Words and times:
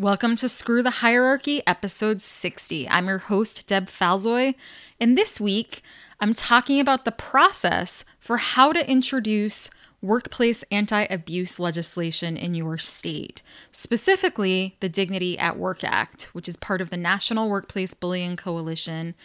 Welcome 0.00 0.36
to 0.36 0.48
Screw 0.48 0.84
the 0.84 0.90
Hierarchy, 1.02 1.60
episode 1.66 2.20
60. 2.20 2.88
I'm 2.88 3.08
your 3.08 3.18
host, 3.18 3.66
Deb 3.66 3.86
Falzoi, 3.88 4.54
and 5.00 5.18
this 5.18 5.40
week 5.40 5.82
I'm 6.20 6.34
talking 6.34 6.78
about 6.78 7.04
the 7.04 7.10
process 7.10 8.04
for 8.20 8.36
how 8.36 8.72
to 8.72 8.88
introduce 8.88 9.70
workplace 10.00 10.62
anti 10.70 11.02
abuse 11.10 11.58
legislation 11.58 12.36
in 12.36 12.54
your 12.54 12.78
state, 12.78 13.42
specifically 13.72 14.76
the 14.78 14.88
Dignity 14.88 15.36
at 15.36 15.58
Work 15.58 15.82
Act, 15.82 16.30
which 16.32 16.48
is 16.48 16.56
part 16.56 16.80
of 16.80 16.90
the 16.90 16.96
National 16.96 17.50
Workplace 17.50 17.94
Bullying 17.94 18.36
Coalition. 18.36 19.16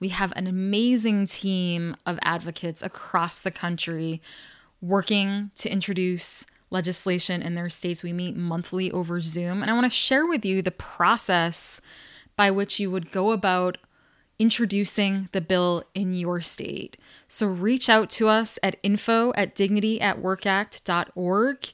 We 0.00 0.08
have 0.08 0.32
an 0.34 0.46
amazing 0.46 1.26
team 1.26 1.94
of 2.06 2.18
advocates 2.22 2.82
across 2.82 3.42
the 3.42 3.50
country 3.50 4.22
working 4.80 5.50
to 5.56 5.70
introduce 5.70 6.46
legislation 6.72 7.42
in 7.42 7.54
their 7.54 7.70
states. 7.70 8.02
We 8.02 8.12
meet 8.12 8.36
monthly 8.36 8.90
over 8.90 9.20
Zoom. 9.20 9.62
And 9.62 9.70
I 9.70 9.74
want 9.74 9.84
to 9.84 9.90
share 9.90 10.26
with 10.26 10.44
you 10.44 10.62
the 10.62 10.72
process 10.72 11.80
by 12.34 12.50
which 12.50 12.80
you 12.80 12.90
would 12.90 13.12
go 13.12 13.30
about 13.30 13.78
introducing 14.38 15.28
the 15.32 15.40
bill 15.40 15.84
in 15.94 16.12
your 16.14 16.40
state. 16.40 16.96
So 17.28 17.46
reach 17.46 17.88
out 17.88 18.10
to 18.10 18.28
us 18.28 18.58
at 18.62 18.76
info 18.82 19.32
at 19.36 19.54
dignityatworkact.org 19.54 21.72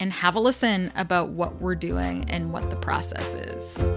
and 0.00 0.12
have 0.12 0.34
a 0.34 0.40
listen 0.40 0.90
about 0.96 1.28
what 1.28 1.60
we're 1.60 1.76
doing 1.76 2.28
and 2.28 2.52
what 2.52 2.68
the 2.70 2.76
process 2.76 3.36
is. 3.36 3.88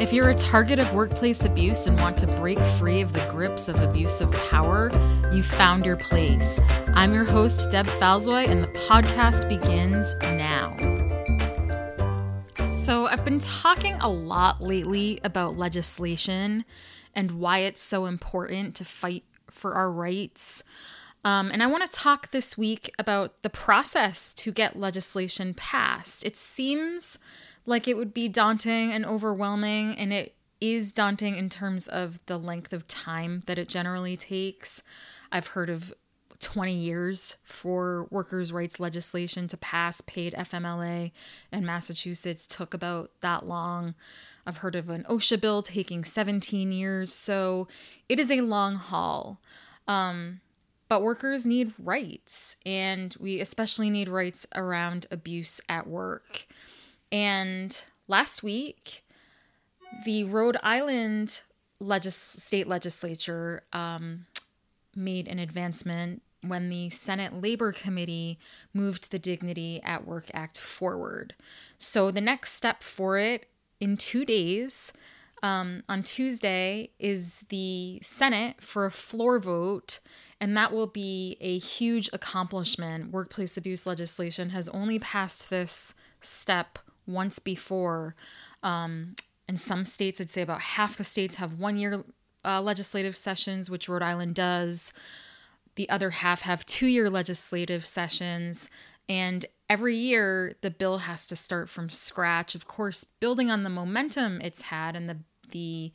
If 0.00 0.14
you're 0.14 0.30
a 0.30 0.34
target 0.34 0.78
of 0.78 0.94
workplace 0.94 1.44
abuse 1.44 1.86
and 1.86 2.00
want 2.00 2.16
to 2.20 2.26
break 2.26 2.58
free 2.78 3.02
of 3.02 3.12
the 3.12 3.20
grips 3.30 3.68
of 3.68 3.78
abusive 3.78 4.32
power, 4.48 4.90
you've 5.30 5.44
found 5.44 5.84
your 5.84 5.98
place. 5.98 6.58
I'm 6.94 7.12
your 7.12 7.24
host, 7.24 7.70
Deb 7.70 7.84
Falzoi, 7.84 8.48
and 8.48 8.64
the 8.64 8.68
podcast 8.68 9.46
begins 9.46 10.14
now. 10.38 10.74
So, 12.70 13.08
I've 13.08 13.26
been 13.26 13.40
talking 13.40 13.92
a 13.96 14.08
lot 14.08 14.62
lately 14.62 15.20
about 15.22 15.58
legislation 15.58 16.64
and 17.14 17.32
why 17.32 17.58
it's 17.58 17.82
so 17.82 18.06
important 18.06 18.74
to 18.76 18.86
fight 18.86 19.24
for 19.50 19.74
our 19.74 19.92
rights. 19.92 20.64
Um, 21.26 21.50
and 21.50 21.62
I 21.62 21.66
want 21.66 21.88
to 21.88 21.94
talk 21.94 22.30
this 22.30 22.56
week 22.56 22.90
about 22.98 23.42
the 23.42 23.50
process 23.50 24.32
to 24.32 24.50
get 24.50 24.78
legislation 24.78 25.52
passed. 25.52 26.24
It 26.24 26.38
seems 26.38 27.18
like 27.66 27.86
it 27.86 27.96
would 27.96 28.14
be 28.14 28.28
daunting 28.28 28.92
and 28.92 29.04
overwhelming, 29.04 29.94
and 29.96 30.12
it 30.12 30.34
is 30.60 30.92
daunting 30.92 31.36
in 31.36 31.48
terms 31.48 31.88
of 31.88 32.18
the 32.26 32.38
length 32.38 32.72
of 32.72 32.86
time 32.86 33.42
that 33.46 33.58
it 33.58 33.68
generally 33.68 34.16
takes. 34.16 34.82
I've 35.32 35.48
heard 35.48 35.70
of 35.70 35.94
20 36.40 36.72
years 36.72 37.36
for 37.44 38.06
workers' 38.10 38.52
rights 38.52 38.80
legislation 38.80 39.46
to 39.48 39.56
pass. 39.56 40.00
Paid 40.00 40.34
FMLA 40.34 41.12
in 41.52 41.64
Massachusetts 41.64 42.46
took 42.46 42.74
about 42.74 43.10
that 43.20 43.46
long. 43.46 43.94
I've 44.46 44.58
heard 44.58 44.74
of 44.74 44.88
an 44.88 45.04
OSHA 45.08 45.40
bill 45.40 45.62
taking 45.62 46.02
17 46.02 46.72
years. 46.72 47.12
So 47.12 47.68
it 48.08 48.18
is 48.18 48.30
a 48.30 48.40
long 48.40 48.76
haul. 48.76 49.40
Um, 49.86 50.40
but 50.88 51.02
workers 51.02 51.46
need 51.46 51.72
rights, 51.78 52.56
and 52.66 53.14
we 53.20 53.40
especially 53.40 53.90
need 53.90 54.08
rights 54.08 54.44
around 54.56 55.06
abuse 55.12 55.60
at 55.68 55.86
work. 55.86 56.48
And 57.12 57.82
last 58.08 58.42
week, 58.42 59.04
the 60.04 60.24
Rhode 60.24 60.56
Island 60.62 61.42
legis- 61.80 62.16
state 62.16 62.68
legislature 62.68 63.62
um, 63.72 64.26
made 64.94 65.26
an 65.26 65.38
advancement 65.38 66.22
when 66.42 66.70
the 66.70 66.88
Senate 66.90 67.40
Labor 67.40 67.72
Committee 67.72 68.38
moved 68.72 69.10
the 69.10 69.18
Dignity 69.18 69.80
at 69.82 70.06
Work 70.06 70.30
Act 70.32 70.58
forward. 70.58 71.34
So 71.78 72.10
the 72.10 72.20
next 72.20 72.52
step 72.52 72.82
for 72.82 73.18
it 73.18 73.46
in 73.78 73.96
two 73.96 74.24
days, 74.24 74.92
um, 75.42 75.82
on 75.88 76.02
Tuesday, 76.02 76.90
is 76.98 77.44
the 77.48 77.98
Senate 78.02 78.62
for 78.62 78.86
a 78.86 78.90
floor 78.90 79.38
vote, 79.38 80.00
and 80.40 80.56
that 80.56 80.72
will 80.72 80.86
be 80.86 81.36
a 81.40 81.58
huge 81.58 82.08
accomplishment. 82.12 83.10
Workplace 83.10 83.56
abuse 83.56 83.86
legislation 83.86 84.50
has 84.50 84.68
only 84.70 84.98
passed 84.98 85.50
this 85.50 85.94
step 86.20 86.78
once 87.10 87.38
before. 87.38 88.14
Um, 88.62 89.14
in 89.48 89.56
some 89.56 89.84
states, 89.84 90.20
I'd 90.20 90.30
say 90.30 90.42
about 90.42 90.60
half 90.60 90.96
the 90.96 91.04
states 91.04 91.36
have 91.36 91.58
one 91.58 91.76
year 91.76 92.04
uh, 92.44 92.62
legislative 92.62 93.16
sessions, 93.16 93.68
which 93.68 93.88
Rhode 93.88 94.02
Island 94.02 94.34
does. 94.34 94.92
The 95.74 95.88
other 95.88 96.10
half 96.10 96.42
have 96.42 96.64
two 96.66 96.86
year 96.86 97.10
legislative 97.10 97.84
sessions. 97.84 98.68
And 99.08 99.46
every 99.68 99.96
year, 99.96 100.54
the 100.60 100.70
bill 100.70 100.98
has 100.98 101.26
to 101.28 101.36
start 101.36 101.68
from 101.68 101.90
scratch, 101.90 102.54
of 102.54 102.66
course, 102.66 103.04
building 103.04 103.50
on 103.50 103.64
the 103.64 103.70
momentum 103.70 104.40
it's 104.40 104.62
had 104.62 104.94
and 104.94 105.08
the, 105.08 105.18
the 105.50 105.92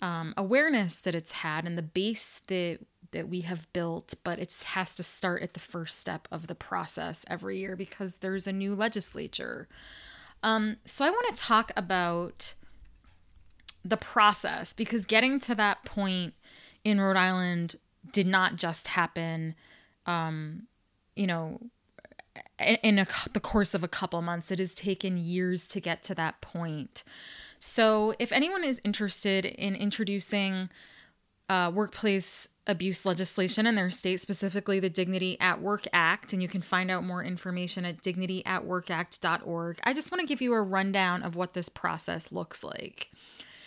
um, 0.00 0.34
awareness 0.36 0.98
that 0.98 1.14
it's 1.14 1.32
had 1.32 1.66
and 1.66 1.76
the 1.76 1.82
base 1.82 2.40
that 2.46 2.78
that 3.14 3.28
we 3.28 3.42
have 3.42 3.72
built, 3.72 4.14
but 4.24 4.40
it 4.40 4.52
has 4.66 4.94
to 4.96 5.02
start 5.04 5.40
at 5.40 5.54
the 5.54 5.60
first 5.60 6.00
step 6.00 6.26
of 6.32 6.48
the 6.48 6.54
process 6.54 7.24
every 7.30 7.58
year 7.58 7.76
because 7.76 8.16
there's 8.16 8.48
a 8.48 8.52
new 8.52 8.74
legislature. 8.74 9.68
Um, 10.44 10.76
so 10.84 11.06
I 11.06 11.10
want 11.10 11.34
to 11.34 11.42
talk 11.42 11.72
about 11.74 12.52
the 13.82 13.96
process 13.96 14.74
because 14.74 15.06
getting 15.06 15.40
to 15.40 15.54
that 15.54 15.84
point 15.86 16.34
in 16.84 17.00
Rhode 17.00 17.16
Island 17.16 17.76
did 18.12 18.26
not 18.26 18.56
just 18.56 18.88
happen, 18.88 19.54
um, 20.04 20.66
you 21.16 21.26
know, 21.26 21.60
in 22.58 22.98
a, 22.98 23.06
the 23.32 23.40
course 23.40 23.72
of 23.72 23.82
a 23.82 23.88
couple 23.88 24.20
months. 24.20 24.50
It 24.50 24.58
has 24.58 24.74
taken 24.74 25.16
years 25.16 25.66
to 25.68 25.80
get 25.80 26.02
to 26.04 26.14
that 26.14 26.42
point. 26.42 27.04
So, 27.58 28.14
if 28.18 28.30
anyone 28.30 28.64
is 28.64 28.82
interested 28.84 29.46
in 29.46 29.74
introducing 29.74 30.68
uh, 31.48 31.72
workplace 31.74 32.48
abuse 32.66 33.04
legislation 33.04 33.66
in 33.66 33.74
their 33.74 33.90
state, 33.90 34.20
specifically 34.20 34.80
the 34.80 34.90
Dignity 34.90 35.36
at 35.40 35.60
Work 35.60 35.86
Act, 35.92 36.32
and 36.32 36.42
you 36.42 36.48
can 36.48 36.62
find 36.62 36.90
out 36.90 37.04
more 37.04 37.22
information 37.22 37.84
at 37.84 38.02
dignityatworkact.org. 38.02 39.80
I 39.84 39.92
just 39.92 40.10
want 40.10 40.20
to 40.20 40.26
give 40.26 40.40
you 40.40 40.54
a 40.54 40.62
rundown 40.62 41.22
of 41.22 41.36
what 41.36 41.54
this 41.54 41.68
process 41.68 42.32
looks 42.32 42.64
like. 42.64 43.10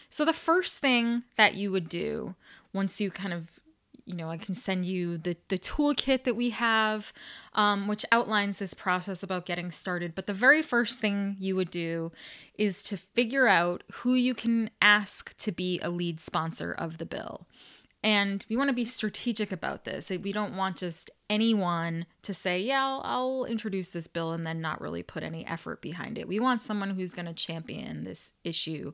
So, 0.09 0.25
the 0.25 0.33
first 0.33 0.79
thing 0.79 1.23
that 1.35 1.55
you 1.55 1.71
would 1.71 1.89
do 1.89 2.35
once 2.73 3.01
you 3.01 3.11
kind 3.11 3.33
of 3.33 3.59
you 4.07 4.15
know, 4.15 4.29
I 4.29 4.37
can 4.37 4.55
send 4.55 4.85
you 4.85 5.17
the 5.17 5.35
the 5.49 5.59
toolkit 5.59 6.23
that 6.23 6.37
we 6.37 6.51
have, 6.51 7.11
um, 7.53 7.89
which 7.89 8.05
outlines 8.09 8.57
this 8.57 8.73
process 8.73 9.21
about 9.21 9.45
getting 9.45 9.69
started. 9.69 10.15
But 10.15 10.27
the 10.27 10.33
very 10.33 10.61
first 10.61 11.01
thing 11.01 11.35
you 11.39 11.57
would 11.57 11.69
do 11.69 12.13
is 12.57 12.81
to 12.83 12.95
figure 12.95 13.47
out 13.47 13.83
who 13.91 14.13
you 14.13 14.33
can 14.33 14.69
ask 14.81 15.35
to 15.39 15.51
be 15.51 15.77
a 15.81 15.89
lead 15.89 16.21
sponsor 16.21 16.71
of 16.71 16.99
the 16.99 17.05
bill. 17.05 17.47
And 18.03 18.45
we 18.47 18.55
want 18.55 18.69
to 18.69 18.75
be 18.75 18.85
strategic 18.85 19.51
about 19.51 19.83
this. 19.83 20.09
We 20.09 20.31
don't 20.31 20.55
want 20.55 20.77
just 20.77 21.09
anyone 21.29 22.05
to 22.21 22.33
say, 22.33 22.59
yeah, 22.61 22.85
I'll, 22.85 23.01
I'll, 23.03 23.45
introduce 23.45 23.89
this 23.89 24.07
bill 24.07 24.31
and 24.31 24.45
then 24.45 24.61
not 24.61 24.79
really 24.79 25.03
put 25.03 25.23
any 25.23 25.45
effort 25.45 25.81
behind 25.81 26.17
it. 26.17 26.27
We 26.27 26.39
want 26.39 26.61
someone 26.61 26.91
who's 26.91 27.13
going 27.13 27.25
to 27.25 27.33
champion 27.33 28.03
this 28.03 28.33
issue 28.43 28.93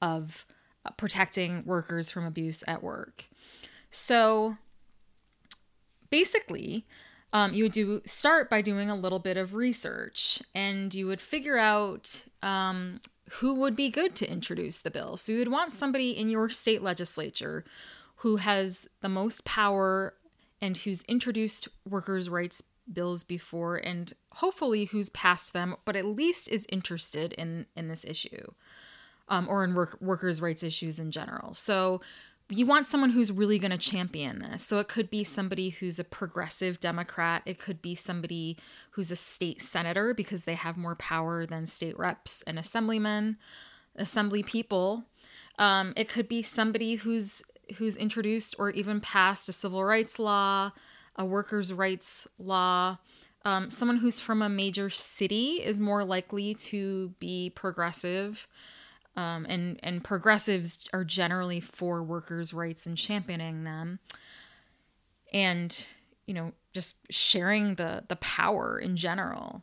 of 0.00 0.46
uh, 0.86 0.90
protecting 0.92 1.62
workers 1.66 2.10
from 2.10 2.24
abuse 2.24 2.64
at 2.66 2.82
work. 2.82 3.26
So 3.90 4.56
basically, 6.08 6.86
um, 7.32 7.52
you 7.54 7.64
would 7.64 7.72
do 7.72 8.00
start 8.04 8.50
by 8.50 8.62
doing 8.62 8.90
a 8.90 8.96
little 8.96 9.18
bit 9.18 9.36
of 9.36 9.54
research 9.54 10.42
and 10.54 10.94
you 10.94 11.06
would 11.06 11.20
figure 11.20 11.58
out 11.58 12.24
um, 12.42 13.00
who 13.32 13.54
would 13.54 13.76
be 13.76 13.90
good 13.90 14.16
to 14.16 14.30
introduce 14.30 14.80
the 14.80 14.90
bill. 14.90 15.16
So 15.16 15.32
you 15.32 15.38
would 15.38 15.50
want 15.50 15.72
somebody 15.72 16.10
in 16.10 16.28
your 16.28 16.48
state 16.48 16.82
legislature 16.82 17.64
who 18.20 18.36
has 18.36 18.86
the 19.00 19.08
most 19.08 19.44
power 19.44 20.14
and 20.60 20.76
who's 20.76 21.02
introduced 21.02 21.68
workers' 21.88 22.28
rights 22.28 22.62
bills 22.92 23.24
before 23.24 23.76
and 23.76 24.12
hopefully 24.32 24.86
who's 24.86 25.10
passed 25.10 25.52
them, 25.52 25.76
but 25.84 25.96
at 25.96 26.04
least 26.04 26.48
is 26.48 26.66
interested 26.70 27.32
in 27.34 27.66
in 27.76 27.88
this 27.88 28.04
issue. 28.04 28.52
Um, 29.28 29.48
or 29.48 29.62
in 29.62 29.74
work, 29.74 29.96
workers' 30.00 30.42
rights 30.42 30.64
issues 30.64 30.98
in 30.98 31.12
general. 31.12 31.54
So 31.54 32.00
you 32.48 32.66
want 32.66 32.84
someone 32.84 33.10
who's 33.10 33.30
really 33.30 33.60
going 33.60 33.70
to 33.70 33.78
champion 33.78 34.40
this. 34.40 34.64
So 34.64 34.80
it 34.80 34.88
could 34.88 35.08
be 35.08 35.22
somebody 35.22 35.70
who's 35.70 36.00
a 36.00 36.04
progressive 36.04 36.80
Democrat. 36.80 37.42
It 37.46 37.60
could 37.60 37.80
be 37.80 37.94
somebody 37.94 38.58
who's 38.90 39.12
a 39.12 39.16
state 39.16 39.62
senator 39.62 40.12
because 40.14 40.44
they 40.44 40.54
have 40.54 40.76
more 40.76 40.96
power 40.96 41.46
than 41.46 41.66
state 41.66 41.96
reps 41.96 42.42
and 42.42 42.58
assemblymen, 42.58 43.36
assembly 43.94 44.42
people. 44.42 45.04
Um, 45.60 45.92
it 45.96 46.08
could 46.08 46.28
be 46.28 46.42
somebody 46.42 46.96
who's 46.96 47.44
who's 47.76 47.96
introduced 47.96 48.54
or 48.58 48.70
even 48.70 49.00
passed 49.00 49.48
a 49.48 49.52
civil 49.52 49.84
rights 49.84 50.18
law, 50.18 50.72
a 51.16 51.24
workers' 51.24 51.72
rights 51.72 52.26
law. 52.38 52.98
Um, 53.44 53.70
someone 53.70 53.98
who's 53.98 54.20
from 54.20 54.42
a 54.42 54.48
major 54.48 54.90
city 54.90 55.62
is 55.62 55.80
more 55.80 56.04
likely 56.04 56.54
to 56.54 57.14
be 57.18 57.50
progressive. 57.54 58.46
Um, 59.16 59.44
and 59.48 59.80
and 59.82 60.04
progressives 60.04 60.78
are 60.92 61.04
generally 61.04 61.60
for 61.60 62.02
workers' 62.02 62.54
rights 62.54 62.86
and 62.86 62.96
championing 62.96 63.64
them, 63.64 63.98
and 65.32 65.86
you 66.26 66.34
know 66.34 66.52
just 66.72 66.96
sharing 67.10 67.74
the 67.74 68.04
the 68.08 68.16
power 68.16 68.78
in 68.78 68.96
general. 68.96 69.62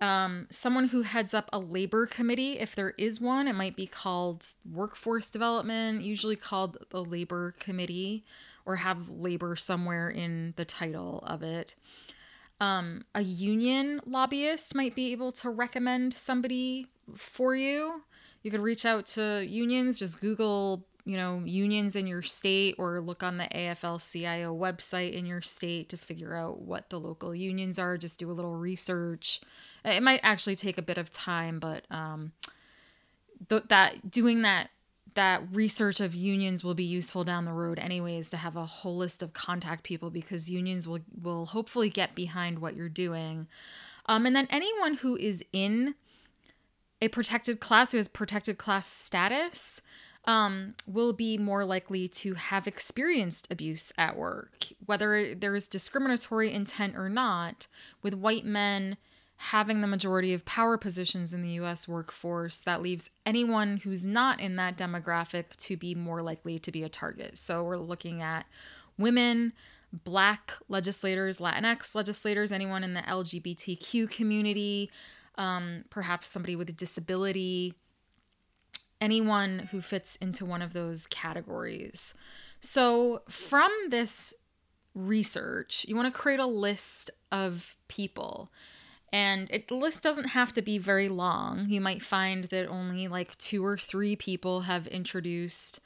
Um, 0.00 0.46
someone 0.50 0.88
who 0.88 1.02
heads 1.02 1.34
up 1.34 1.48
a 1.52 1.58
labor 1.58 2.06
committee, 2.06 2.58
if 2.58 2.74
there 2.74 2.94
is 2.98 3.20
one, 3.20 3.48
it 3.48 3.54
might 3.54 3.76
be 3.76 3.86
called 3.86 4.46
workforce 4.70 5.30
development, 5.30 6.02
usually 6.02 6.36
called 6.36 6.78
the 6.90 7.02
labor 7.02 7.54
committee, 7.58 8.24
or 8.64 8.76
have 8.76 9.08
labor 9.10 9.56
somewhere 9.56 10.08
in 10.08 10.54
the 10.56 10.64
title 10.64 11.24
of 11.26 11.42
it. 11.42 11.74
Um, 12.60 13.04
a 13.14 13.22
union 13.22 14.00
lobbyist 14.06 14.74
might 14.74 14.94
be 14.94 15.12
able 15.12 15.32
to 15.32 15.50
recommend 15.50 16.14
somebody 16.14 16.86
for 17.16 17.54
you. 17.54 18.02
You 18.42 18.50
could 18.50 18.60
reach 18.60 18.84
out 18.84 19.06
to 19.06 19.44
unions, 19.46 19.98
just 19.98 20.20
Google, 20.20 20.86
you 21.08 21.16
know, 21.16 21.40
unions 21.46 21.96
in 21.96 22.06
your 22.06 22.20
state 22.20 22.74
or 22.76 23.00
look 23.00 23.22
on 23.22 23.38
the 23.38 23.44
AFL 23.44 24.12
CIO 24.12 24.54
website 24.54 25.14
in 25.14 25.24
your 25.24 25.40
state 25.40 25.88
to 25.88 25.96
figure 25.96 26.34
out 26.34 26.60
what 26.60 26.90
the 26.90 27.00
local 27.00 27.34
unions 27.34 27.78
are. 27.78 27.96
Just 27.96 28.18
do 28.18 28.30
a 28.30 28.32
little 28.32 28.54
research. 28.54 29.40
It 29.86 30.02
might 30.02 30.20
actually 30.22 30.54
take 30.54 30.76
a 30.76 30.82
bit 30.82 30.98
of 30.98 31.10
time, 31.10 31.60
but 31.60 31.86
um, 31.90 32.32
th- 33.48 33.64
that 33.68 34.10
doing 34.10 34.42
that 34.42 34.68
that 35.14 35.42
research 35.50 35.98
of 35.98 36.14
unions 36.14 36.62
will 36.62 36.74
be 36.74 36.84
useful 36.84 37.24
down 37.24 37.46
the 37.46 37.52
road 37.52 37.78
anyways 37.78 38.28
to 38.28 38.36
have 38.36 38.54
a 38.54 38.66
whole 38.66 38.98
list 38.98 39.22
of 39.22 39.32
contact 39.32 39.84
people 39.84 40.10
because 40.10 40.50
unions 40.50 40.86
will 40.86 41.00
will 41.22 41.46
hopefully 41.46 41.88
get 41.88 42.14
behind 42.14 42.58
what 42.58 42.76
you're 42.76 42.90
doing 42.90 43.48
um, 44.04 44.26
and 44.26 44.36
then 44.36 44.46
anyone 44.50 44.94
who 44.96 45.16
is 45.16 45.42
in 45.54 45.94
a 47.00 47.08
protected 47.08 47.60
class 47.60 47.92
who 47.92 47.96
has 47.96 48.08
protected 48.08 48.58
class 48.58 48.86
status 48.86 49.80
um, 50.28 50.74
will 50.86 51.12
be 51.12 51.38
more 51.38 51.64
likely 51.64 52.06
to 52.06 52.34
have 52.34 52.66
experienced 52.68 53.48
abuse 53.50 53.92
at 53.98 54.16
work 54.16 54.66
whether 54.86 55.34
there 55.34 55.56
is 55.56 55.66
discriminatory 55.66 56.52
intent 56.52 56.94
or 56.96 57.08
not 57.08 57.66
with 58.02 58.14
white 58.14 58.44
men 58.44 58.96
having 59.38 59.80
the 59.80 59.86
majority 59.86 60.34
of 60.34 60.44
power 60.44 60.76
positions 60.76 61.32
in 61.32 61.42
the 61.42 61.50
US 61.50 61.86
workforce, 61.86 62.60
that 62.60 62.82
leaves 62.82 63.08
anyone 63.24 63.78
who's 63.78 64.04
not 64.04 64.40
in 64.40 64.56
that 64.56 64.76
demographic 64.76 65.56
to 65.58 65.76
be 65.76 65.94
more 65.94 66.20
likely 66.20 66.58
to 66.58 66.72
be 66.72 66.82
a 66.82 66.88
target. 66.88 67.38
So 67.38 67.62
we're 67.62 67.78
looking 67.78 68.20
at 68.20 68.46
women, 68.98 69.52
black 69.92 70.54
legislators, 70.68 71.38
Latinx 71.38 71.94
legislators, 71.94 72.50
anyone 72.50 72.82
in 72.82 72.94
the 72.94 73.02
LGBTQ 73.02 74.10
community, 74.10 74.90
um, 75.36 75.84
perhaps 75.88 76.26
somebody 76.26 76.56
with 76.56 76.68
a 76.68 76.72
disability, 76.72 77.74
anyone 79.00 79.68
who 79.70 79.80
fits 79.80 80.16
into 80.16 80.44
one 80.44 80.62
of 80.62 80.72
those 80.72 81.06
categories. 81.06 82.14
So 82.60 83.22
from 83.28 83.70
this 83.88 84.34
research, 84.94 85.86
you 85.88 85.94
want 85.94 86.12
to 86.12 86.20
create 86.20 86.40
a 86.40 86.46
list 86.46 87.10
of 87.30 87.76
people 87.86 88.50
and 89.12 89.48
it, 89.50 89.70
list 89.70 90.02
doesn't 90.02 90.28
have 90.28 90.52
to 90.54 90.62
be 90.62 90.78
very 90.78 91.08
long. 91.08 91.66
You 91.68 91.80
might 91.80 92.02
find 92.02 92.44
that 92.44 92.66
only 92.66 93.08
like 93.08 93.36
two 93.38 93.64
or 93.64 93.78
three 93.78 94.16
people 94.16 94.62
have 94.62 94.86
introduced 94.86 95.80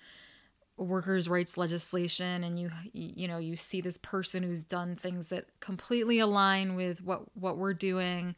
workers' 0.77 1.29
rights 1.29 1.57
legislation, 1.57 2.43
and 2.43 2.59
you 2.59 2.71
you 2.93 3.29
know 3.29 3.39
you 3.39 3.55
see 3.57 3.81
this 3.81 3.99
person 3.99 4.43
who's 4.43 4.65
done 4.65 4.97
things 4.97 5.29
that 5.29 5.47
completely 5.61 6.19
align 6.19 6.75
with 6.75 7.03
what 7.03 7.23
what 7.37 7.59
we're 7.59 7.75
doing, 7.75 8.35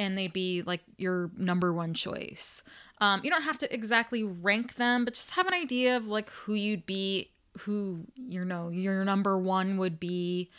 and 0.00 0.16
they'd 0.16 0.32
be 0.32 0.62
like 0.62 0.80
your 0.96 1.30
number 1.36 1.72
one 1.72 1.92
choice. 1.92 2.62
Um, 2.98 3.20
you 3.22 3.30
don't 3.30 3.42
have 3.42 3.58
to 3.58 3.72
exactly 3.72 4.22
rank 4.22 4.76
them, 4.76 5.04
but 5.04 5.14
just 5.14 5.32
have 5.32 5.46
an 5.46 5.54
idea 5.54 5.96
of 5.96 6.06
like 6.06 6.30
who 6.30 6.54
you'd 6.54 6.86
be, 6.86 7.30
who 7.58 8.06
you 8.16 8.44
know 8.44 8.70
your 8.70 9.04
number 9.04 9.38
one 9.38 9.76
would 9.76 10.00
be. 10.00 10.50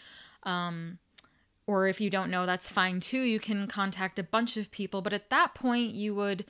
Um, 0.44 1.00
or 1.68 1.88
if 1.88 2.02
you 2.02 2.10
don't 2.10 2.32
know 2.32 2.46
that's 2.46 2.68
fine 2.68 3.00
too 3.00 3.22
you 3.22 3.40
can 3.40 3.68
contact 3.68 4.18
a 4.18 4.24
bunch 4.24 4.58
of 4.58 4.72
people 4.72 5.04
but 5.04 5.14
at 5.14 5.30
that 5.30 5.54
point 5.54 5.94
you 5.94 6.14
would 6.16 6.44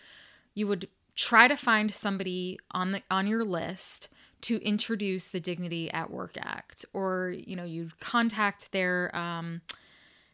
you 0.55 0.65
would 0.65 0.87
try 1.15 1.49
to 1.49 1.57
find 1.57 1.93
somebody 1.93 2.57
on 2.71 2.93
the 2.93 3.01
on 3.11 3.27
your 3.27 3.43
list 3.43 4.07
to 4.39 4.55
introduce 4.63 5.27
the 5.27 5.39
dignity 5.41 5.91
at 5.91 6.09
work 6.09 6.37
act 6.39 6.85
or 6.93 7.35
you 7.45 7.55
know 7.57 7.65
you'd 7.65 7.99
contact 7.99 8.71
their 8.71 9.13
um, 9.13 9.61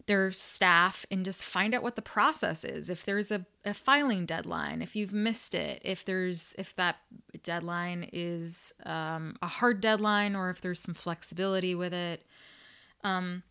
their 0.07 0.31
staff 0.31 1.05
and 1.11 1.23
just 1.23 1.43
find 1.43 1.73
out 1.73 1.83
what 1.83 1.95
the 1.95 2.01
process 2.01 2.63
is 2.63 2.89
if 2.89 3.05
there's 3.05 3.31
a, 3.31 3.45
a 3.65 3.73
filing 3.73 4.25
deadline 4.25 4.81
if 4.81 4.95
you've 4.95 5.13
missed 5.13 5.53
it 5.53 5.81
if 5.83 6.03
there's 6.03 6.55
if 6.57 6.75
that 6.75 6.97
deadline 7.43 8.09
is 8.11 8.73
um, 8.85 9.37
a 9.41 9.47
hard 9.47 9.79
deadline 9.81 10.35
or 10.35 10.49
if 10.49 10.61
there's 10.61 10.79
some 10.79 10.93
flexibility 10.93 11.75
with 11.75 11.93
it 11.93 12.25
um, 13.03 13.43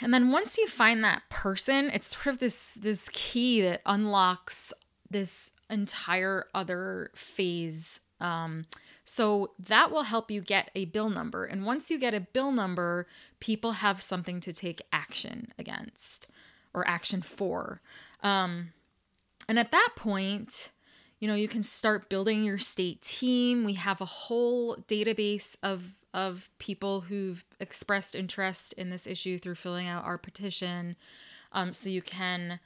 and 0.00 0.12
then 0.12 0.30
once 0.32 0.58
you 0.58 0.66
find 0.66 1.04
that 1.04 1.22
person, 1.28 1.90
it's 1.92 2.08
sort 2.08 2.26
of 2.26 2.38
this 2.38 2.74
this 2.74 3.08
key 3.10 3.62
that 3.62 3.82
unlocks 3.86 4.72
this 5.08 5.52
entire 5.70 6.46
other 6.54 7.10
phase. 7.14 8.00
Um, 8.20 8.66
so 9.04 9.52
that 9.58 9.90
will 9.90 10.04
help 10.04 10.30
you 10.30 10.40
get 10.40 10.70
a 10.74 10.86
bill 10.86 11.10
number. 11.10 11.44
And 11.44 11.66
once 11.66 11.90
you 11.90 11.98
get 11.98 12.14
a 12.14 12.20
bill 12.20 12.52
number, 12.52 13.06
people 13.38 13.72
have 13.72 14.00
something 14.00 14.40
to 14.40 14.52
take 14.52 14.82
action 14.92 15.52
against 15.58 16.26
or 16.72 16.88
action 16.88 17.20
for. 17.20 17.82
Um, 18.22 18.72
and 19.48 19.58
at 19.58 19.72
that 19.72 19.90
point, 19.94 20.70
you 21.20 21.28
know, 21.28 21.34
you 21.34 21.48
can 21.48 21.62
start 21.62 22.08
building 22.08 22.44
your 22.44 22.58
state 22.58 23.02
team. 23.02 23.64
We 23.64 23.74
have 23.74 24.00
a 24.00 24.06
whole 24.06 24.76
database 24.88 25.56
of 25.62 26.00
of 26.14 26.48
people 26.58 27.00
who've 27.00 27.44
expressed 27.58 28.14
interest 28.14 28.72
in 28.74 28.88
this 28.88 29.04
issue 29.04 29.36
through 29.36 29.56
filling 29.56 29.88
out 29.88 30.04
our 30.04 30.16
petition. 30.16 30.94
Um, 31.50 31.72
so 31.72 31.90
you 31.90 32.02
can, 32.02 32.60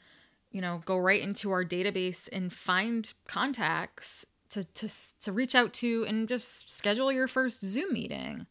you 0.53 0.61
know, 0.61 0.83
go 0.85 0.99
right 0.99 1.23
into 1.23 1.51
our 1.51 1.65
database 1.65 2.29
and 2.31 2.53
find 2.53 3.11
contacts 3.27 4.27
to, 4.51 4.65
to, 4.65 4.89
to 5.21 5.33
reach 5.33 5.55
out 5.55 5.73
to 5.75 6.05
and 6.09 6.29
just 6.29 6.71
schedule 6.71 7.13
your 7.13 7.29
first 7.29 7.65
Zoom 7.65 7.93
meeting. 7.93 8.47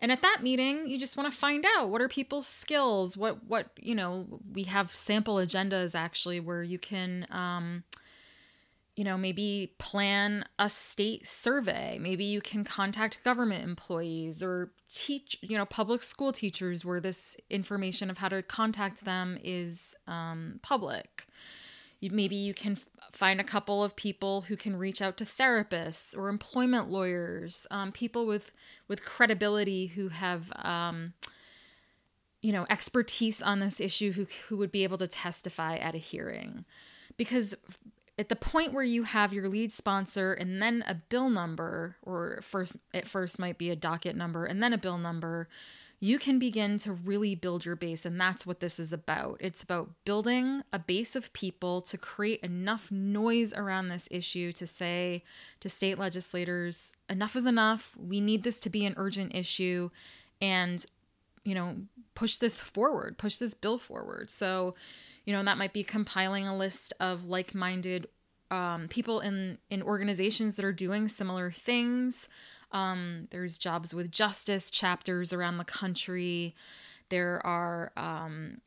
And 0.00 0.10
at 0.10 0.22
that 0.22 0.40
meeting, 0.42 0.88
you 0.88 0.98
just 0.98 1.16
want 1.16 1.32
to 1.32 1.38
find 1.38 1.64
out 1.76 1.90
what 1.90 2.00
are 2.00 2.08
people's 2.08 2.48
skills, 2.48 3.16
what 3.16 3.44
what 3.46 3.68
you 3.78 3.94
know. 3.94 4.40
We 4.52 4.64
have 4.64 4.92
sample 4.92 5.36
agendas 5.36 5.94
actually 5.94 6.40
where 6.40 6.64
you 6.64 6.76
can 6.76 7.24
um, 7.30 7.84
you 8.96 9.04
know, 9.04 9.16
maybe 9.16 9.74
plan 9.78 10.44
a 10.58 10.68
state 10.68 11.26
survey. 11.26 11.98
Maybe 12.00 12.24
you 12.24 12.42
can 12.42 12.62
contact 12.62 13.24
government 13.24 13.64
employees 13.64 14.42
or 14.42 14.72
teach, 14.88 15.36
you 15.40 15.56
know, 15.56 15.64
public 15.64 16.02
school 16.02 16.30
teachers 16.30 16.84
where 16.84 17.00
this 17.00 17.36
information 17.48 18.10
of 18.10 18.18
how 18.18 18.28
to 18.28 18.42
contact 18.42 19.04
them 19.04 19.38
is 19.42 19.94
um, 20.06 20.60
public. 20.62 21.26
Maybe 22.10 22.36
you 22.36 22.54
can 22.54 22.78
find 23.12 23.40
a 23.40 23.44
couple 23.44 23.84
of 23.84 23.94
people 23.94 24.42
who 24.42 24.56
can 24.56 24.76
reach 24.76 25.00
out 25.00 25.16
to 25.18 25.24
therapists 25.24 26.16
or 26.16 26.28
employment 26.28 26.90
lawyers, 26.90 27.66
um, 27.70 27.92
people 27.92 28.26
with 28.26 28.50
with 28.88 29.04
credibility 29.04 29.86
who 29.86 30.08
have, 30.08 30.52
um, 30.56 31.12
you 32.40 32.52
know, 32.52 32.66
expertise 32.68 33.40
on 33.40 33.60
this 33.60 33.80
issue 33.80 34.12
who 34.12 34.26
who 34.48 34.56
would 34.56 34.72
be 34.72 34.82
able 34.82 34.98
to 34.98 35.06
testify 35.06 35.76
at 35.76 35.94
a 35.94 35.98
hearing. 35.98 36.64
Because 37.16 37.54
at 38.18 38.28
the 38.28 38.36
point 38.36 38.72
where 38.72 38.84
you 38.84 39.04
have 39.04 39.32
your 39.32 39.48
lead 39.48 39.72
sponsor 39.72 40.32
and 40.32 40.60
then 40.60 40.84
a 40.86 40.94
bill 40.94 41.30
number 41.30 41.96
or 42.02 42.40
first 42.42 42.76
at 42.92 43.06
first 43.06 43.38
might 43.38 43.58
be 43.58 43.70
a 43.70 43.76
docket 43.76 44.16
number 44.16 44.44
and 44.44 44.62
then 44.62 44.72
a 44.72 44.78
bill 44.78 44.98
number 44.98 45.48
you 46.02 46.18
can 46.18 46.40
begin 46.40 46.78
to 46.78 46.92
really 46.92 47.36
build 47.36 47.64
your 47.64 47.76
base 47.76 48.04
and 48.04 48.20
that's 48.20 48.44
what 48.44 48.58
this 48.58 48.80
is 48.80 48.92
about. 48.92 49.36
It's 49.38 49.62
about 49.62 49.88
building 50.04 50.64
a 50.72 50.80
base 50.80 51.14
of 51.14 51.32
people 51.32 51.80
to 51.82 51.96
create 51.96 52.40
enough 52.40 52.90
noise 52.90 53.52
around 53.52 53.88
this 53.88 54.08
issue 54.10 54.50
to 54.54 54.66
say 54.66 55.22
to 55.60 55.68
state 55.68 56.00
legislators 56.00 56.96
enough 57.08 57.36
is 57.36 57.46
enough. 57.46 57.92
We 57.96 58.20
need 58.20 58.42
this 58.42 58.58
to 58.62 58.68
be 58.68 58.84
an 58.84 58.94
urgent 58.96 59.32
issue 59.32 59.90
and 60.40 60.84
you 61.44 61.54
know 61.54 61.76
push 62.16 62.38
this 62.38 62.58
forward 62.58 63.16
push 63.16 63.36
this 63.36 63.54
bill 63.54 63.78
forward. 63.78 64.28
So 64.28 64.74
you 65.24 65.32
know 65.32 65.44
that 65.44 65.56
might 65.56 65.72
be 65.72 65.84
compiling 65.84 66.48
a 66.48 66.56
list 66.56 66.92
of 66.98 67.26
like-minded 67.26 68.08
um, 68.50 68.88
people 68.88 69.20
in 69.20 69.58
in 69.70 69.84
organizations 69.84 70.56
that 70.56 70.64
are 70.64 70.72
doing 70.72 71.06
similar 71.06 71.52
things 71.52 72.28
um, 72.72 73.28
there's 73.30 73.58
jobs 73.58 73.94
with 73.94 74.10
justice 74.10 74.70
chapters 74.70 75.32
around 75.32 75.58
the 75.58 75.64
country. 75.64 76.54
There 77.08 77.44
are 77.46 77.92
um, 77.96 78.58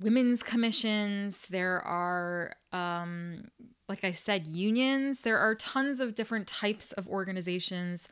women's 0.00 0.42
commissions. 0.42 1.46
There 1.46 1.80
are 1.80 2.56
um, 2.72 3.48
like 3.88 4.04
i 4.04 4.12
said 4.12 4.46
unions. 4.46 5.20
There 5.20 5.38
are 5.38 5.54
tons 5.54 6.00
of 6.00 6.14
different 6.14 6.46
types 6.46 6.92
of 6.92 7.06
organizations 7.08 8.08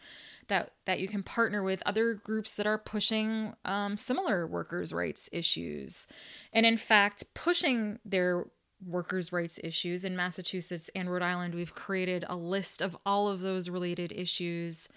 that 0.49 0.73
that 0.85 1.01
you 1.01 1.09
can 1.09 1.23
partner 1.23 1.63
with. 1.63 1.83
Other 1.87 2.15
groups 2.15 2.55
that 2.57 2.67
are 2.67 2.79
pushing 2.79 3.55
um, 3.65 3.97
similar 3.97 4.47
workers' 4.47 4.93
rights 4.93 5.29
issues, 5.33 6.07
and 6.53 6.67
in 6.67 6.77
fact, 6.77 7.25
pushing 7.35 7.99
their 8.05 8.47
workers' 8.87 9.33
rights 9.33 9.59
issues 9.63 10.05
in 10.05 10.17
Massachusetts 10.17 10.91
and 10.95 11.11
Rhode 11.11 11.23
Island. 11.23 11.55
We've 11.55 11.75
created 11.75 12.25
a 12.29 12.37
list 12.37 12.81
of 12.83 12.97
all 13.05 13.29
of 13.29 13.41
those 13.41 13.69
related 13.69 14.13
issues 14.13 14.89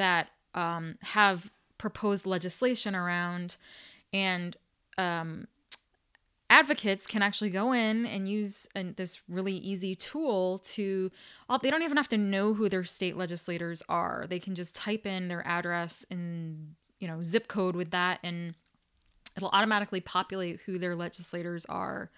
that 0.00 0.28
um, 0.54 0.96
have 1.02 1.50
proposed 1.76 2.24
legislation 2.24 2.96
around, 2.96 3.58
and 4.14 4.56
um, 4.96 5.46
advocates 6.48 7.06
can 7.06 7.22
actually 7.22 7.50
go 7.50 7.72
in 7.72 8.06
and 8.06 8.26
use 8.26 8.66
an, 8.74 8.94
this 8.96 9.20
really 9.28 9.52
easy 9.52 9.94
tool 9.94 10.58
to 10.58 11.10
they 11.62 11.70
don't 11.70 11.82
even 11.82 11.98
have 11.98 12.08
to 12.08 12.16
know 12.16 12.54
who 12.54 12.70
their 12.70 12.82
state 12.82 13.14
legislators 13.14 13.82
are. 13.90 14.26
They 14.28 14.40
can 14.40 14.54
just 14.54 14.74
type 14.74 15.06
in 15.06 15.28
their 15.28 15.46
address 15.46 16.04
and 16.10 16.74
you 16.98 17.06
know 17.06 17.22
zip 17.22 17.46
code 17.46 17.76
with 17.76 17.90
that 17.90 18.20
and 18.24 18.54
it'll 19.36 19.50
automatically 19.50 20.00
populate 20.00 20.60
who 20.64 20.78
their 20.78 20.96
legislators 20.96 21.66
are. 21.66 22.10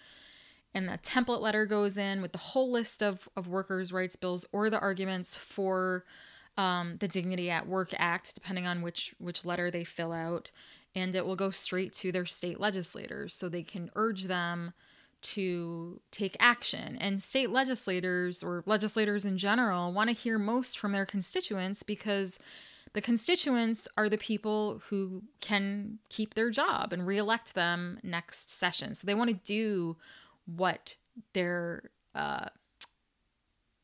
And 0.73 0.89
the 0.89 0.99
template 0.99 1.43
letter 1.43 1.67
goes 1.67 1.99
in 1.99 2.23
with 2.23 2.33
the 2.33 2.39
whole 2.39 2.71
list 2.71 3.03
of, 3.03 3.29
of 3.37 3.49
workers' 3.49 3.93
rights 3.93 4.17
bills 4.17 4.47
or 4.53 4.71
the 4.71 4.79
arguments 4.79 5.37
for 5.37 6.05
um, 6.57 6.97
the 6.99 7.09
Dignity 7.09 7.51
at 7.51 7.67
Work 7.67 7.91
Act, 7.97 8.35
depending 8.35 8.67
on 8.67 8.83
which 8.83 9.15
which 9.19 9.45
letter 9.45 9.71
they 9.71 9.85
fill 9.85 10.13
out, 10.13 10.51
and 10.95 11.15
it 11.15 11.27
will 11.27 11.37
go 11.37 11.51
straight 11.51 11.93
to 11.95 12.13
their 12.13 12.27
state 12.27 12.61
legislators, 12.61 13.35
so 13.35 13.49
they 13.49 13.63
can 13.63 13.91
urge 13.97 14.25
them 14.25 14.73
to 15.23 16.01
take 16.11 16.37
action. 16.41 16.97
And 16.97 17.23
state 17.23 17.51
legislators 17.51 18.43
or 18.43 18.63
legislators 18.67 19.25
in 19.25 19.39
general 19.39 19.93
want 19.93 20.11
to 20.11 20.15
hear 20.15 20.39
most 20.39 20.79
from 20.79 20.93
their 20.93 21.07
constituents 21.07 21.83
because 21.83 22.39
the 22.93 23.01
constituents 23.01 23.89
are 23.97 24.09
the 24.09 24.19
people 24.19 24.83
who 24.91 25.23
can 25.41 25.99
keep 26.11 26.35
their 26.35 26.51
job 26.51 26.93
and 26.93 27.07
reelect 27.07 27.55
them 27.55 27.99
next 28.03 28.51
session. 28.51 28.95
So 28.95 29.07
they 29.07 29.15
want 29.15 29.31
to 29.31 29.37
do 29.45 29.97
what 30.45 30.97
their 31.33 31.85
uh, 32.15 32.49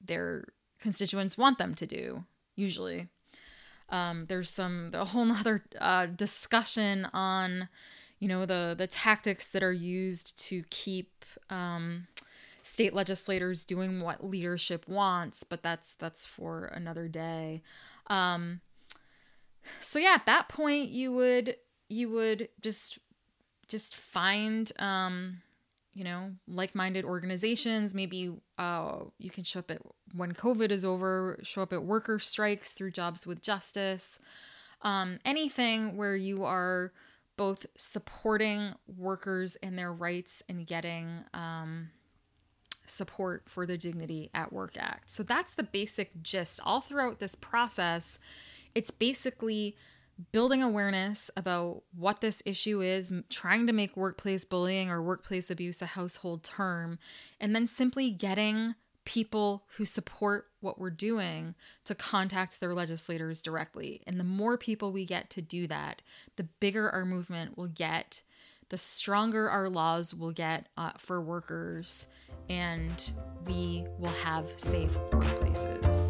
their 0.05 0.49
constituents 0.81 1.39
want 1.39 1.59
them 1.59 1.75
to 1.75 1.87
do. 1.87 2.25
Usually, 2.59 3.07
um, 3.89 4.27
there's 4.27 4.51
some 4.51 4.91
a 4.95 5.05
whole 5.05 5.25
nother 5.25 5.63
uh, 5.81 6.07
discussion 6.07 7.07
on 7.13 7.69
you 8.19 8.27
know 8.27 8.45
the 8.47 8.75
the 8.77 8.89
tactics 8.89 9.47
that 9.49 9.63
are 9.63 9.73
used 9.73 10.37
to 10.47 10.65
keep 10.71 11.25
um, 11.51 12.09
state 12.65 12.93
legislators 12.93 13.65
doing 13.65 14.01
what 14.01 14.29
leadership 14.29 14.89
wants, 14.89 15.45
but 15.45 15.63
that's 15.63 15.95
that's 15.95 16.27
for 16.27 16.65
another 16.65 17.07
day. 17.07 17.63
Um, 18.09 18.61
so 19.81 20.01
yeah, 20.01 20.15
at 20.15 20.27
that 20.27 20.49
point, 20.49 20.89
you 20.89 21.13
would 21.13 21.57
you 21.89 22.11
would 22.11 22.49
just 22.61 22.99
just 23.69 23.95
find 23.95 24.73
um, 24.81 25.43
you 25.99 26.05
know, 26.05 26.31
like 26.47 26.77
minded 26.77 27.05
organizations. 27.05 27.93
Maybe 27.93 28.31
uh, 28.57 28.99
you 29.19 29.31
can 29.31 29.43
show 29.43 29.59
up 29.59 29.71
at 29.73 29.83
when 30.15 30.33
COVID 30.33 30.71
is 30.71 30.85
over, 30.85 31.41
show 31.43 31.63
up 31.63 31.73
at 31.73 31.83
worker 31.83 32.21
strikes 32.21 32.73
through 32.73 32.93
Jobs 32.93 33.27
with 33.27 33.43
Justice. 33.43 34.21
Um, 34.83 35.19
anything 35.25 35.97
where 35.97 36.15
you 36.15 36.45
are 36.45 36.93
both 37.37 37.67
supporting 37.77 38.75
workers 38.87 39.57
and 39.57 39.77
their 39.77 39.93
rights 39.93 40.41
and 40.49 40.69
getting 40.69 41.25
um, 41.35 41.91
support 42.87 43.43
for 43.49 43.67
the 43.67 43.77
Dignity 43.77 44.31
at 44.33 44.53
Work 44.53 44.77
Act. 44.79 45.11
So 45.11 45.25
that's 45.25 45.53
the 45.53 45.65
basic 45.65 46.23
gist. 46.23 46.61
All 46.65 46.81
throughout 46.81 47.19
this 47.19 47.35
process, 47.35 48.21
it's 48.73 48.93
basically 48.93 49.75
building 50.33 50.63
awareness 50.63 51.31
about 51.37 51.83
what 51.97 52.21
this 52.21 52.43
issue 52.45 52.81
is, 52.81 53.13
trying 53.31 53.67
to 53.67 53.73
make 53.73 53.97
workplace 53.97 54.45
bullying 54.45 54.91
or 54.91 55.03
workplace 55.03 55.51
abuse 55.51 55.81
a 55.81 55.87
household 55.87 56.43
term, 56.43 56.99
and 57.41 57.55
then 57.55 57.67
simply 57.67 58.11
getting 58.11 58.75
people 59.05 59.65
who 59.77 59.85
support 59.85 60.49
what 60.61 60.79
we're 60.79 60.91
doing 60.91 61.55
to 61.85 61.95
contact 61.95 62.61
their 62.61 62.75
legislators 62.75 63.41
directly. 63.41 64.03
And 64.07 64.21
the 64.21 64.25
more 64.25 64.59
people 64.59 64.93
we 64.93 65.07
get 65.07 65.31
to 65.31 65.41
do 65.41 65.67
that, 65.69 66.03
the 66.37 66.45
bigger 66.45 66.91
our 66.91 67.05
movement 67.05 67.57
will 67.57 67.69
get, 67.69 68.23
the 68.69 68.77
stronger 68.77 69.49
our 69.49 69.71
laws 69.71 70.13
will 70.13 70.33
get 70.33 70.67
uh, 70.77 70.93
for 70.99 71.23
workers, 71.23 72.07
and 72.51 73.11
we 73.47 73.87
will 73.99 74.09
have 74.09 74.47
safe 74.57 74.93
workplaces. 75.11 76.08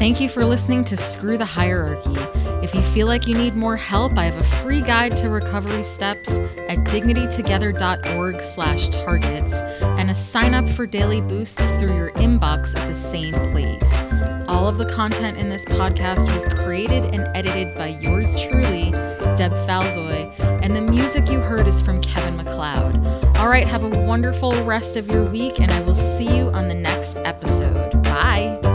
Thank 0.00 0.18
you 0.18 0.30
for 0.30 0.46
listening 0.46 0.84
to 0.84 0.96
Screw 0.96 1.36
the 1.36 1.44
Hierarchy. 1.44 2.16
If 2.64 2.74
you 2.74 2.80
feel 2.80 3.06
like 3.06 3.26
you 3.26 3.34
need 3.34 3.54
more 3.54 3.76
help, 3.76 4.16
I 4.16 4.24
have 4.24 4.40
a 4.40 4.44
free 4.62 4.80
guide 4.80 5.14
to 5.18 5.28
recovery 5.28 5.84
steps 5.84 6.38
at 6.70 6.78
dignitytogether.org 6.84 8.42
slash 8.42 8.88
targets 8.88 9.60
and 9.82 10.10
a 10.10 10.14
sign 10.14 10.54
up 10.54 10.66
for 10.70 10.86
daily 10.86 11.20
boosts 11.20 11.74
through 11.74 11.94
your 11.94 12.12
inbox 12.12 12.74
at 12.80 12.88
the 12.88 12.94
same 12.94 13.34
place. 13.52 14.00
All 14.48 14.66
of 14.66 14.78
the 14.78 14.86
content 14.86 15.36
in 15.36 15.50
this 15.50 15.66
podcast 15.66 16.32
was 16.32 16.46
created 16.64 17.04
and 17.04 17.20
edited 17.36 17.74
by 17.74 17.88
yours 17.88 18.34
truly, 18.36 18.92
Deb 19.36 19.52
Falzoi, 19.68 20.32
and 20.62 20.74
the 20.74 20.80
music 20.80 21.28
you 21.28 21.40
heard 21.40 21.66
is 21.66 21.82
from 21.82 22.00
Kevin 22.00 22.38
MacLeod. 22.38 23.36
All 23.36 23.50
right, 23.50 23.66
have 23.66 23.82
a 23.82 24.00
wonderful 24.00 24.52
rest 24.64 24.96
of 24.96 25.10
your 25.10 25.24
week, 25.24 25.60
and 25.60 25.70
I 25.70 25.82
will 25.82 25.94
see 25.94 26.38
you 26.38 26.48
on 26.52 26.68
the 26.68 26.74
next 26.74 27.18
episode. 27.18 28.02
Bye. 28.04 28.69